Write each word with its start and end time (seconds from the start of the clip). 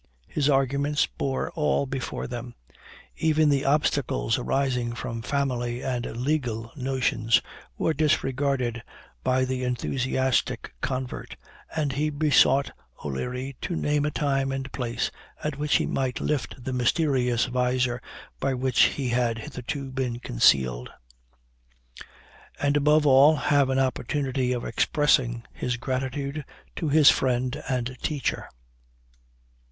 His 0.27 0.49
arguments 0.49 1.05
bore 1.05 1.51
all 1.51 1.85
before 1.85 2.25
them; 2.25 2.55
even 3.17 3.49
the 3.49 3.65
obstacles 3.65 4.35
arising 4.39 4.95
from 4.95 5.21
family 5.21 5.83
and 5.83 6.17
legal 6.17 6.71
notions, 6.75 7.39
were 7.77 7.93
disregarded 7.93 8.81
by 9.23 9.45
the 9.45 9.63
enthusiastic 9.63 10.73
convert, 10.81 11.35
and 11.75 11.91
he 11.93 12.09
besought 12.09 12.71
O'Leary 13.05 13.55
to 13.61 13.75
name 13.75 14.03
a 14.03 14.09
time 14.09 14.51
and 14.51 14.71
place, 14.71 15.11
at 15.43 15.59
which 15.59 15.75
he 15.75 15.85
might 15.85 16.19
lift 16.19 16.55
the 16.63 16.73
mysterious 16.73 17.45
vizor 17.45 18.01
by 18.39 18.55
which 18.55 18.85
he 18.97 19.09
had 19.09 19.37
hitherto 19.37 19.91
been 19.91 20.17
concealed; 20.19 20.89
and 22.59 22.75
above 22.75 23.05
all, 23.05 23.35
have 23.35 23.69
an 23.69 23.77
opportunity 23.77 24.51
of 24.51 24.65
expressing 24.65 25.43
his 25.53 25.77
gratitude 25.77 26.43
to 26.75 26.89
his 26.89 27.11
friend 27.11 27.61
and 27.69 27.95
teacher. 28.01 28.49